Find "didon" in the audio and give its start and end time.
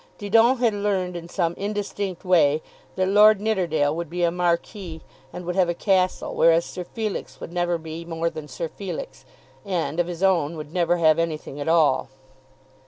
0.17-0.57